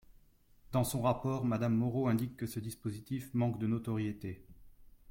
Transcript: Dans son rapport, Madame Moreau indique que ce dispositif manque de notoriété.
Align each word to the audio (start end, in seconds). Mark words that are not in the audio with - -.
Dans 0.71 0.83
son 0.83 1.03
rapport, 1.03 1.45
Madame 1.45 1.75
Moreau 1.75 2.07
indique 2.07 2.35
que 2.35 2.47
ce 2.47 2.59
dispositif 2.59 3.31
manque 3.35 3.59
de 3.59 3.67
notoriété. 3.67 4.43